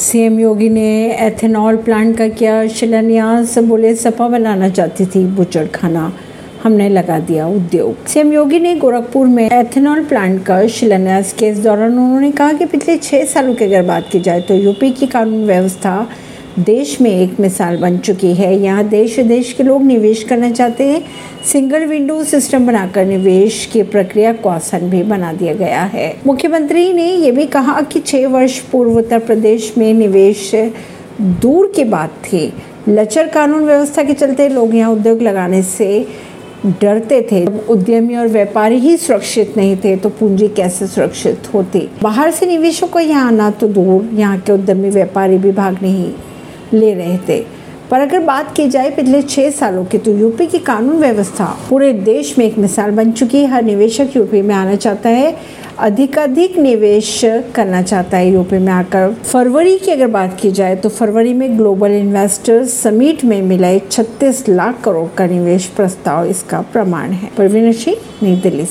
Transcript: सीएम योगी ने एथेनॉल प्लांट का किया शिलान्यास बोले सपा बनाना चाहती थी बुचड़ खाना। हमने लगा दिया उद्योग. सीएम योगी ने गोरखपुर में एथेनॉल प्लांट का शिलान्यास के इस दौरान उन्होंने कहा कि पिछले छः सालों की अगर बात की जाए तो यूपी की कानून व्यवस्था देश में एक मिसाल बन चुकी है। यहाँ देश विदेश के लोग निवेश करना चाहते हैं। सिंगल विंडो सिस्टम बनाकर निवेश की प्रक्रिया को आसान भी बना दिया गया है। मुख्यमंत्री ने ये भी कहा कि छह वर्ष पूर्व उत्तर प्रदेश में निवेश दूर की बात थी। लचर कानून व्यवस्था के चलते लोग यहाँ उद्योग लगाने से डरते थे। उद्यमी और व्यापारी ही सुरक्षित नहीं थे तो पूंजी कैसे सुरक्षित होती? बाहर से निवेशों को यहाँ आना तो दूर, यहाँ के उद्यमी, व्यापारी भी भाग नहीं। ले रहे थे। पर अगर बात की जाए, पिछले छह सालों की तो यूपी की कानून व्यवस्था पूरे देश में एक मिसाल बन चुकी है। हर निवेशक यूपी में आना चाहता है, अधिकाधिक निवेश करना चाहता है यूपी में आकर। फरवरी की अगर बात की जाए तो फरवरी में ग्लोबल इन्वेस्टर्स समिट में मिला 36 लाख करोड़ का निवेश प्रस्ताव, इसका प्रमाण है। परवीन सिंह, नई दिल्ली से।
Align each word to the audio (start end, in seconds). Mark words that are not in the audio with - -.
सीएम 0.00 0.38
योगी 0.40 0.68
ने 0.68 1.14
एथेनॉल 1.20 1.76
प्लांट 1.76 2.16
का 2.18 2.28
किया 2.28 2.66
शिलान्यास 2.66 3.56
बोले 3.58 3.94
सपा 3.94 4.28
बनाना 4.28 4.68
चाहती 4.68 5.06
थी 5.06 5.24
बुचड़ 5.26 5.66
खाना। 5.66 6.12
हमने 6.62 6.88
लगा 6.88 7.18
दिया 7.18 7.46
उद्योग. 7.46 8.06
सीएम 8.06 8.32
योगी 8.32 8.58
ने 8.58 8.74
गोरखपुर 8.74 9.26
में 9.26 9.44
एथेनॉल 9.50 10.04
प्लांट 10.04 10.42
का 10.46 10.66
शिलान्यास 10.68 11.32
के 11.32 11.48
इस 11.48 11.58
दौरान 11.58 11.98
उन्होंने 11.98 12.30
कहा 12.30 12.52
कि 12.52 12.64
पिछले 12.64 12.96
छः 12.96 13.24
सालों 13.24 13.54
की 13.54 13.64
अगर 13.64 13.82
बात 13.82 14.08
की 14.12 14.20
जाए 14.20 14.40
तो 14.40 14.54
यूपी 14.54 14.90
की 14.90 15.06
कानून 15.06 15.44
व्यवस्था 15.46 15.94
देश 16.58 17.00
में 17.00 17.10
एक 17.10 17.38
मिसाल 17.40 17.76
बन 17.76 17.96
चुकी 17.98 18.32
है। 18.34 18.54
यहाँ 18.54 18.84
देश 18.84 19.16
विदेश 19.18 19.52
के 19.52 19.62
लोग 19.62 19.82
निवेश 19.82 20.22
करना 20.22 20.50
चाहते 20.50 20.84
हैं। 20.84 21.02
सिंगल 21.46 21.84
विंडो 21.86 22.22
सिस्टम 22.24 22.66
बनाकर 22.66 23.04
निवेश 23.04 23.64
की 23.72 23.82
प्रक्रिया 23.82 24.32
को 24.32 24.48
आसान 24.48 24.88
भी 24.90 25.02
बना 25.02 25.32
दिया 25.32 25.52
गया 25.54 25.82
है। 25.82 26.14
मुख्यमंत्री 26.26 26.92
ने 26.92 27.04
ये 27.06 27.30
भी 27.30 27.44
कहा 27.46 27.80
कि 27.82 28.00
छह 28.00 28.26
वर्ष 28.28 28.58
पूर्व 28.62 28.96
उत्तर 28.98 29.18
प्रदेश 29.18 29.72
में 29.78 29.92
निवेश 29.94 30.50
दूर 31.20 31.72
की 31.76 31.84
बात 31.84 32.14
थी। 32.24 32.52
लचर 32.88 33.28
कानून 33.28 33.64
व्यवस्था 33.64 34.02
के 34.02 34.12
चलते 34.12 34.48
लोग 34.48 34.74
यहाँ 34.74 34.92
उद्योग 34.92 35.22
लगाने 35.22 35.62
से 35.62 36.06
डरते 36.80 37.20
थे। 37.32 37.44
उद्यमी 37.68 38.16
और 38.16 38.28
व्यापारी 38.28 38.78
ही 38.78 38.96
सुरक्षित 38.96 39.56
नहीं 39.56 39.76
थे 39.76 39.96
तो 39.96 40.08
पूंजी 40.08 40.48
कैसे 40.48 40.86
सुरक्षित 40.86 41.48
होती? 41.54 41.88
बाहर 42.02 42.30
से 42.30 42.46
निवेशों 42.46 42.88
को 42.88 43.00
यहाँ 43.00 43.26
आना 43.28 43.50
तो 43.50 43.68
दूर, 43.68 44.10
यहाँ 44.14 44.38
के 44.38 44.52
उद्यमी, 44.52 44.90
व्यापारी 44.90 45.38
भी 45.38 45.52
भाग 45.52 45.78
नहीं। 45.82 46.12
ले 46.72 46.94
रहे 46.94 47.18
थे। 47.28 47.44
पर 47.90 48.00
अगर 48.00 48.18
बात 48.18 48.54
की 48.56 48.68
जाए, 48.68 48.90
पिछले 48.90 49.22
छह 49.22 49.50
सालों 49.50 49.84
की 49.84 49.98
तो 49.98 50.10
यूपी 50.10 50.46
की 50.46 50.58
कानून 50.58 50.96
व्यवस्था 50.96 51.44
पूरे 51.70 51.92
देश 51.92 52.34
में 52.38 52.46
एक 52.46 52.58
मिसाल 52.58 52.90
बन 52.90 53.10
चुकी 53.12 53.38
है। 53.38 53.46
हर 53.46 53.62
निवेशक 53.62 54.16
यूपी 54.16 54.42
में 54.42 54.54
आना 54.54 54.74
चाहता 54.74 55.08
है, 55.08 55.36
अधिकाधिक 55.78 56.58
निवेश 56.58 57.20
करना 57.24 57.82
चाहता 57.82 58.16
है 58.16 58.32
यूपी 58.32 58.58
में 58.58 58.72
आकर। 58.72 59.14
फरवरी 59.24 59.78
की 59.78 59.90
अगर 59.90 60.06
बात 60.06 60.38
की 60.40 60.50
जाए 60.50 60.76
तो 60.76 60.88
फरवरी 60.88 61.34
में 61.34 61.58
ग्लोबल 61.58 61.90
इन्वेस्टर्स 61.90 62.80
समिट 62.80 63.24
में 63.24 63.42
मिला 63.42 63.78
36 63.78 64.48
लाख 64.48 64.80
करोड़ 64.84 65.08
का 65.16 65.26
निवेश 65.26 65.66
प्रस्ताव, 65.66 66.24
इसका 66.24 66.60
प्रमाण 66.60 67.10
है। 67.10 67.30
परवीन 67.38 67.72
सिंह, 67.72 67.96
नई 68.22 68.36
दिल्ली 68.36 68.62
से। 68.62 68.68